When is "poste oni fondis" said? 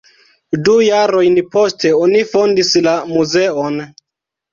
1.55-2.71